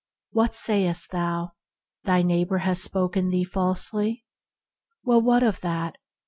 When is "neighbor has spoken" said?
2.23-3.29